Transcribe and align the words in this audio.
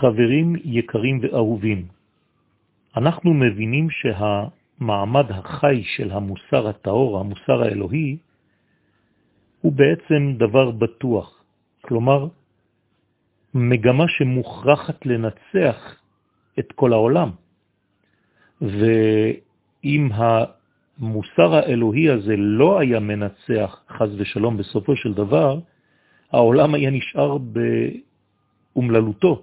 חברים 0.00 0.56
יקרים 0.64 1.20
ואהובים, 1.22 1.86
אנחנו 2.96 3.34
מבינים 3.34 3.88
שהמעמד 3.90 5.30
החי 5.30 5.82
של 5.84 6.10
המוסר 6.10 6.68
הטהור, 6.68 7.20
המוסר 7.20 7.62
האלוהי, 7.62 8.16
הוא 9.60 9.72
בעצם 9.72 10.34
דבר 10.38 10.70
בטוח. 10.70 11.42
כלומר, 11.80 12.26
מגמה 13.54 14.08
שמוכרחת 14.08 15.06
לנצח 15.06 15.96
את 16.58 16.72
כל 16.72 16.92
העולם. 16.92 17.30
ואם 18.60 20.08
המוסר 20.12 21.54
האלוהי 21.54 22.10
הזה 22.10 22.36
לא 22.36 22.78
היה 22.78 23.00
מנצח, 23.00 23.82
חז 23.90 24.10
ושלום, 24.18 24.56
בסופו 24.56 24.96
של 24.96 25.14
דבר, 25.14 25.58
העולם 26.32 26.74
היה 26.74 26.90
נשאר 26.90 27.38
באומללותו. 27.38 29.42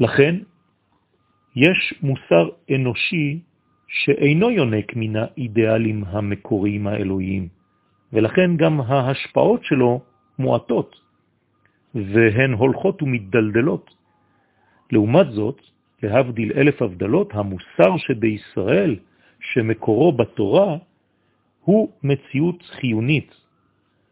לכן, 0.00 0.34
יש 1.56 1.94
מוסר 2.02 2.48
אנושי 2.74 3.40
שאינו 3.88 4.50
יונק 4.50 4.96
מן 4.96 5.16
האידיאלים 5.16 6.04
המקוריים 6.06 6.86
האלוהיים, 6.86 7.48
ולכן 8.12 8.56
גם 8.56 8.80
ההשפעות 8.80 9.64
שלו 9.64 10.00
מועטות, 10.38 10.96
והן 11.94 12.52
הולכות 12.52 13.02
ומתדלדלות. 13.02 13.94
לעומת 14.92 15.30
זאת, 15.30 15.60
להבדיל 16.02 16.52
אלף 16.56 16.82
הבדלות, 16.82 17.34
המוסר 17.34 17.96
שבישראל, 17.96 18.96
שמקורו 19.40 20.12
בתורה, 20.12 20.76
הוא 21.60 21.90
מציאות 22.02 22.62
חיונית 22.62 23.34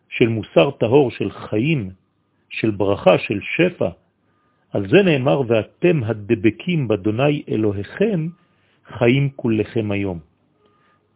של 0.09 0.29
מוסר 0.29 0.71
טהור, 0.71 1.11
של 1.11 1.31
חיים, 1.31 1.91
של 2.51 2.71
ברכה, 2.71 3.19
של 3.19 3.41
שפע. 3.41 3.89
על 4.73 4.89
זה 4.89 5.03
נאמר, 5.03 5.41
ואתם 5.49 6.05
הדבקים 6.05 6.89
בדוני 6.89 7.43
אלוהיכם, 7.49 8.29
חיים 8.99 9.29
כולכם 9.37 9.91
היום. 9.91 10.19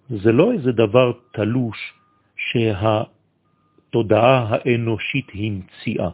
זה 0.09 0.33
לא 0.33 0.53
איזה 0.53 0.73
דבר 0.73 1.13
תלוש 1.33 1.93
שהתודעה 2.37 4.47
האנושית 4.51 5.27
המציאה. 5.35 6.11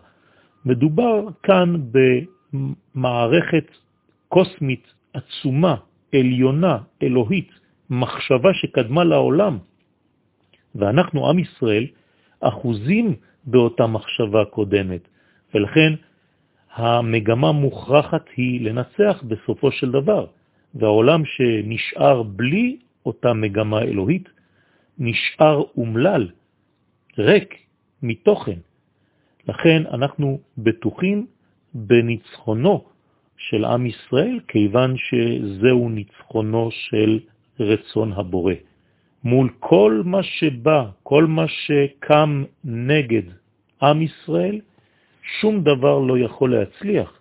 מדובר 0.64 1.24
כאן 1.42 1.76
במערכת 1.92 3.66
קוסמית 4.28 4.94
עצומה, 5.14 5.76
עליונה, 6.14 6.78
אלוהית, 7.02 7.50
מחשבה 7.90 8.54
שקדמה 8.54 9.04
לעולם. 9.04 9.58
ואנחנו, 10.74 11.28
עם 11.28 11.38
ישראל, 11.38 11.86
אחוזים 12.40 13.14
באותה 13.44 13.86
מחשבה 13.86 14.44
קודמת, 14.44 15.08
ולכן 15.54 15.92
המגמה 16.74 17.52
מוכרחת 17.52 18.24
היא 18.36 18.60
לנצח 18.60 19.22
בסופו 19.28 19.72
של 19.72 19.90
דבר, 19.90 20.26
והעולם 20.74 21.24
שנשאר 21.24 22.22
בלי 22.22 22.76
אותה 23.06 23.32
מגמה 23.32 23.82
אלוהית 23.82 24.28
נשאר 24.98 25.62
אומלל, 25.76 26.28
ריק 27.18 27.54
מתוכן. 28.02 28.58
לכן 29.48 29.82
אנחנו 29.92 30.38
בטוחים 30.58 31.26
בניצחונו 31.74 32.84
של 33.36 33.64
עם 33.64 33.86
ישראל, 33.86 34.40
כיוון 34.48 34.94
שזהו 34.96 35.88
ניצחונו 35.88 36.68
של 36.70 37.20
רצון 37.60 38.12
הבורא. 38.12 38.54
מול 39.24 39.50
כל 39.60 40.02
מה 40.04 40.22
שבא, 40.22 40.84
כל 41.02 41.26
מה 41.26 41.44
שקם 41.48 42.44
נגד 42.64 43.22
עם 43.82 44.02
ישראל, 44.02 44.60
שום 45.40 45.64
דבר 45.64 45.98
לא 45.98 46.18
יכול 46.18 46.54
להצליח, 46.54 47.20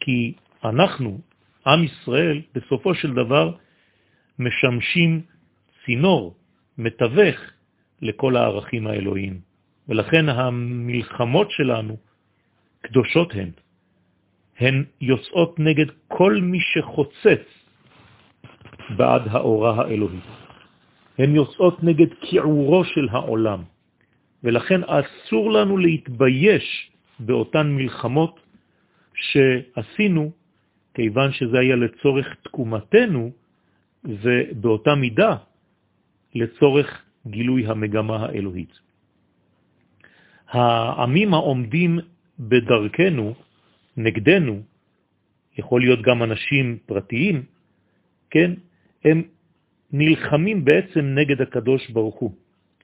כי 0.00 0.34
אנחנו, 0.64 1.20
עם 1.66 1.84
ישראל, 1.84 2.40
בסופו 2.54 2.94
של 2.94 3.14
דבר 3.14 3.56
משמשים 4.38 5.20
צינור, 5.84 6.34
מתווך 6.78 7.36
לכל 8.02 8.36
הערכים 8.36 8.86
האלוהיים. 8.86 9.40
ולכן 9.88 10.28
המלחמות 10.28 11.50
שלנו 11.50 11.96
קדושות 12.82 13.34
הן. 13.34 13.50
הן 14.58 14.84
יוצאות 15.00 15.58
נגד 15.58 15.86
כל 16.08 16.34
מי 16.42 16.60
שחוצץ 16.60 17.44
בעד 18.96 19.22
האורה 19.28 19.82
האלוהית. 19.82 20.24
הן 21.18 21.34
יוצאות 21.34 21.84
נגד 21.84 22.14
קיעורו 22.14 22.84
של 22.84 23.08
העולם, 23.10 23.62
ולכן 24.44 24.80
אסור 24.84 25.52
לנו 25.52 25.76
להתבייש 25.78 26.90
באותן 27.20 27.66
מלחמות 27.72 28.40
שעשינו, 29.14 30.32
כיוון 30.94 31.32
שזה 31.32 31.58
היה 31.58 31.76
לצורך 31.76 32.26
תקומתנו, 32.42 33.30
ובאותה 34.04 34.94
מידה 34.94 35.36
לצורך 36.34 37.02
גילוי 37.26 37.66
המגמה 37.66 38.16
האלוהית. 38.16 38.78
העמים 40.48 41.34
העומדים 41.34 41.98
בדרכנו, 42.38 43.34
נגדנו, 43.96 44.62
יכול 45.58 45.80
להיות 45.80 46.02
גם 46.02 46.22
אנשים 46.22 46.78
פרטיים, 46.86 47.42
כן, 48.30 48.50
הם 49.04 49.22
נלחמים 49.92 50.64
בעצם 50.64 51.00
נגד 51.14 51.40
הקדוש 51.42 51.90
ברוך 51.90 52.16
הוא, 52.16 52.32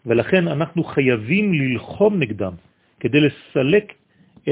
ולכן 0.07 0.49
אנחנו 0.49 0.85
חייבים 0.85 1.55
ללחום 1.55 2.19
נגדם 2.19 2.55
כדי 3.01 3.21
לסלק 3.21 3.93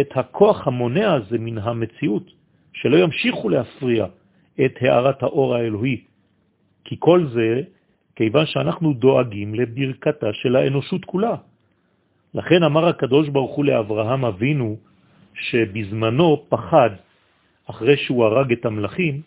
את 0.01 0.11
הכוח 0.17 0.67
המונע 0.67 1.13
הזה 1.13 1.39
מן 1.39 1.59
המציאות, 1.59 2.31
שלא 2.73 2.97
ימשיכו 2.97 3.49
להפריע 3.49 4.07
את 4.65 4.75
הערת 4.81 5.23
האור 5.23 5.55
האלוהי, 5.55 6.01
כי 6.85 6.97
כל 6.99 7.27
זה 7.27 7.63
כיוון 8.17 8.47
שאנחנו 8.47 8.93
דואגים 8.93 9.55
לברכתה 9.55 10.33
של 10.33 10.57
האנושות 10.57 11.05
כולה. 11.05 11.37
לכן 12.35 12.63
אמר 12.63 12.89
הקדוש 12.89 13.29
ברוך 13.29 13.57
הוא 13.57 13.65
לאברהם 13.65 14.25
אבינו, 14.25 14.77
שבזמנו 15.35 16.45
פחד, 16.49 16.91
אחרי 17.71 17.97
שהוא 17.97 18.25
הרג 18.25 18.53
את 18.53 18.65
המלאכים, 18.67 19.23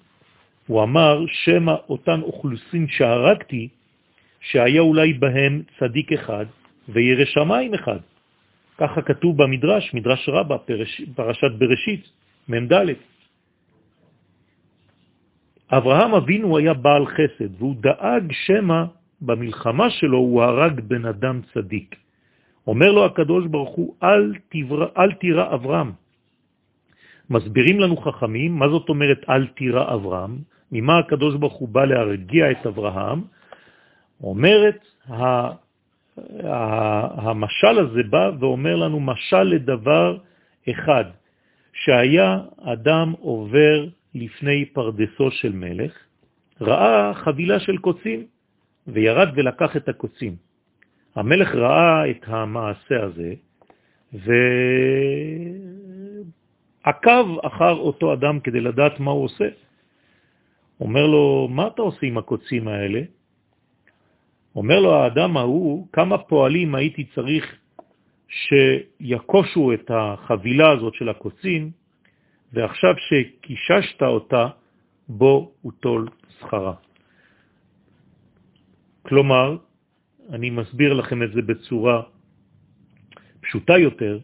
הוא 0.67 0.83
אמר, 0.83 1.25
שמה 1.27 1.75
אותן 1.89 2.21
אוכלוסין 2.21 2.87
שהרגתי, 2.87 3.67
שהיה 4.41 4.81
אולי 4.81 5.13
בהם 5.13 5.61
צדיק 5.79 6.13
אחד 6.13 6.45
וירא 6.89 7.25
שמיים 7.25 7.73
אחד. 7.73 7.99
ככה 8.77 9.01
כתוב 9.01 9.43
במדרש, 9.43 9.93
מדרש 9.93 10.29
רבה, 10.29 10.57
פרש, 10.57 11.01
פרשת 11.15 11.51
בראשית, 11.57 12.03
מ"ד. 12.49 12.73
אברהם 15.69 16.13
אבינו 16.13 16.57
היה 16.57 16.73
בעל 16.73 17.05
חסד, 17.05 17.51
והוא 17.57 17.75
דאג 17.75 18.31
שמה 18.31 18.85
במלחמה 19.21 19.89
שלו 19.89 20.17
הוא 20.17 20.43
הרג 20.43 20.79
בן 20.79 21.05
אדם 21.05 21.41
צדיק. 21.53 21.95
אומר 22.67 22.91
לו 22.91 23.05
הקדוש 23.05 23.45
ברוך 23.47 23.75
הוא, 23.75 23.95
אל, 24.03 24.33
תברא, 24.49 24.87
אל 24.97 25.11
תירא 25.11 25.53
אברהם. 25.53 25.91
מסבירים 27.29 27.79
לנו 27.79 27.97
חכמים, 27.97 28.51
מה 28.55 28.69
זאת 28.69 28.89
אומרת 28.89 29.19
אל 29.29 29.47
תירא 29.47 29.93
אברהם? 29.93 30.37
ממה 30.71 30.99
הקדוש 30.99 31.35
ברוך 31.35 31.53
הוא 31.53 31.69
בא 31.69 31.85
להרגיע 31.85 32.51
את 32.51 32.65
אברהם? 32.67 33.21
אומרת, 34.23 34.79
המשל 37.17 37.79
הזה 37.79 38.03
בא 38.09 38.31
ואומר 38.39 38.75
לנו 38.75 38.99
משל 38.99 39.43
לדבר 39.43 40.17
אחד, 40.69 41.05
שהיה 41.73 42.39
אדם 42.61 43.13
עובר 43.19 43.87
לפני 44.15 44.65
פרדסו 44.65 45.31
של 45.31 45.51
מלך, 45.53 45.93
ראה 46.61 47.13
חבילה 47.13 47.59
של 47.59 47.77
קוצים, 47.77 48.25
וירד 48.87 49.29
ולקח 49.35 49.77
את 49.77 49.89
הקוצים. 49.89 50.35
המלך 51.15 51.55
ראה 51.55 52.09
את 52.09 52.21
המעשה 52.27 53.03
הזה, 53.03 53.33
ועקב 56.85 57.25
אחר 57.43 57.73
אותו 57.73 58.13
אדם 58.13 58.39
כדי 58.39 58.61
לדעת 58.61 58.99
מה 58.99 59.11
הוא 59.11 59.23
עושה. 59.23 59.47
אומר 60.79 61.07
לו, 61.07 61.47
מה 61.51 61.67
אתה 61.67 61.81
עושה 61.81 62.07
עם 62.07 62.17
הקוצים 62.17 62.67
האלה? 62.67 63.01
אומר 64.57 64.79
לו 64.79 64.95
האדם 64.95 65.37
ההוא, 65.37 65.87
כמה 65.93 66.17
פועלים 66.17 66.75
הייתי 66.75 67.03
צריך 67.15 67.55
שיקושו 68.27 69.73
את 69.73 69.91
החבילה 69.93 70.69
הזאת 70.71 70.93
של 70.93 71.09
הקוצים, 71.09 71.71
ועכשיו 72.53 72.93
שקיששת 72.97 74.03
אותה, 74.03 74.47
בו 75.09 75.51
ותול 75.65 76.09
שכרה. 76.39 76.73
כלומר, 79.01 79.57
אני 80.29 80.49
מסביר 80.49 80.93
לכם 80.93 81.23
את 81.23 81.31
זה 81.31 81.41
בצורה 81.41 82.01
פשוטה 83.41 83.77
יותר, 83.77 84.19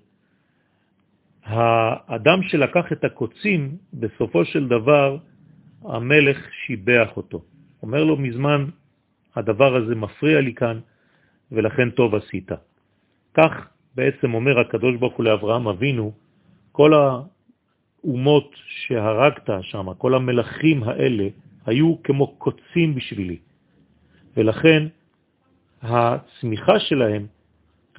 האדם 1.44 2.44
שלקח 2.44 2.92
את 2.92 3.04
הקוצים, 3.04 3.78
בסופו 3.94 4.46
של 4.46 4.68
דבר 4.68 5.18
המלך 5.84 6.38
שיבח 6.66 7.18
אותו. 7.18 7.44
אומר 7.84 8.04
לו 8.04 8.18
מזמן, 8.18 8.66
הדבר 9.36 9.76
הזה 9.76 9.96
מפריע 9.96 10.42
לי 10.42 10.54
כאן, 10.54 10.80
ולכן 11.52 11.90
טוב 11.90 12.16
עשית. 12.16 12.52
כך 13.34 13.54
בעצם 13.96 14.34
אומר 14.34 14.60
הקדוש 14.60 14.96
ברוך 14.96 15.16
הוא 15.16 15.26
לאברהם 15.26 15.68
אבינו, 15.68 16.12
כל 16.72 16.92
האומות 16.94 18.50
שהרגת 18.68 19.50
שם, 19.62 19.94
כל 19.98 20.16
המלכים 20.16 20.84
האלה, 20.84 21.28
היו 21.66 22.04
כמו 22.04 22.28
קוצים 22.28 22.96
בשבילי. 22.96 23.38
ולכן 24.38 24.88
הצמיחה 25.82 26.80
שלהם 26.80 27.28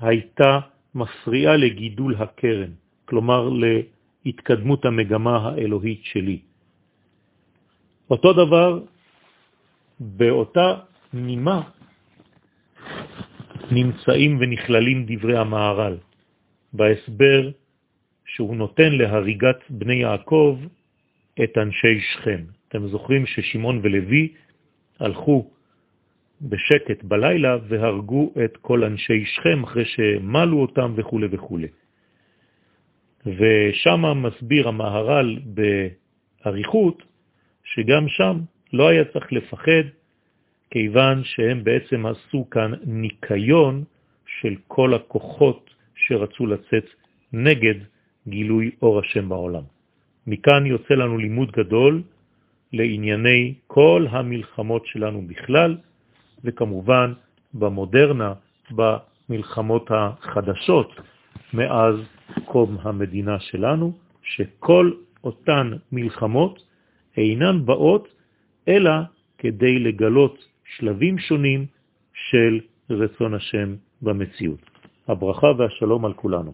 הייתה 0.00 0.60
מפריעה 0.94 1.56
לגידול 1.56 2.14
הקרן, 2.18 2.70
כלומר 3.04 3.50
להתקדמות 4.24 4.84
המגמה 4.84 5.36
האלוהית 5.36 6.00
שלי. 6.04 6.38
אותו 8.10 8.32
דבר, 8.32 8.80
באותה 10.00 10.74
נימה 11.14 11.62
נמצאים 13.70 14.38
ונכללים 14.40 15.06
דברי 15.08 15.38
המערל, 15.38 15.96
בהסבר 16.72 17.50
שהוא 18.26 18.56
נותן 18.56 18.92
להריגת 18.92 19.60
בני 19.70 19.94
יעקב 19.94 20.58
את 21.44 21.58
אנשי 21.58 22.00
שכם. 22.00 22.40
אתם 22.68 22.88
זוכרים 22.88 23.26
ששמעון 23.26 23.80
ולוי 23.82 24.32
הלכו 25.00 25.50
בשקט 26.42 27.02
בלילה 27.02 27.56
והרגו 27.68 28.32
את 28.44 28.56
כל 28.56 28.84
אנשי 28.84 29.24
שכם 29.24 29.62
אחרי 29.62 29.84
שמלו 29.84 30.60
אותם 30.60 30.92
וכו' 30.96 31.20
וכו'. 31.30 31.58
ושם 33.26 34.22
מסביר 34.22 34.68
המהר"ל 34.68 35.38
באריכות 35.44 37.02
שגם 37.64 38.08
שם 38.08 38.40
לא 38.72 38.88
היה 38.88 39.04
צריך 39.04 39.32
לפחד, 39.32 39.84
כיוון 40.74 41.24
שהם 41.24 41.64
בעצם 41.64 42.06
עשו 42.06 42.50
כאן 42.50 42.72
ניקיון 42.84 43.84
של 44.26 44.54
כל 44.68 44.94
הכוחות 44.94 45.70
שרצו 45.94 46.46
לצאת 46.46 46.84
נגד 47.32 47.74
גילוי 48.28 48.70
אור 48.82 48.98
השם 48.98 49.28
בעולם. 49.28 49.62
מכאן 50.26 50.66
יוצא 50.66 50.94
לנו 50.94 51.18
לימוד 51.18 51.50
גדול 51.52 52.02
לענייני 52.72 53.54
כל 53.66 54.06
המלחמות 54.10 54.86
שלנו 54.86 55.22
בכלל, 55.26 55.76
וכמובן 56.44 57.12
במודרנה, 57.54 58.32
במלחמות 58.70 59.90
החדשות 59.90 60.90
מאז 61.52 61.96
קום 62.44 62.76
המדינה 62.82 63.40
שלנו, 63.40 63.92
שכל 64.22 64.90
אותן 65.24 65.70
מלחמות 65.92 66.62
אינן 67.16 67.66
באות 67.66 68.08
אלא 68.68 68.92
כדי 69.38 69.78
לגלות 69.78 70.53
שלבים 70.76 71.18
שונים 71.18 71.66
של 72.14 72.60
רצון 72.90 73.34
השם 73.34 73.74
במציאות. 74.02 74.60
הברכה 75.08 75.46
והשלום 75.58 76.04
על 76.04 76.12
כולנו. 76.12 76.52